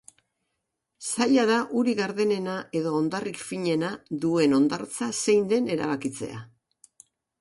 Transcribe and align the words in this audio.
Zaila 1.09 1.43
da 1.49 1.57
urik 1.81 1.99
gardenena 1.99 2.55
edo 2.81 2.93
ondarrik 3.01 3.39
finena 3.51 3.91
duen 4.27 4.57
hondartza 4.59 5.11
zein 5.23 5.49
den 5.53 5.71
erabakitzea. 5.77 6.41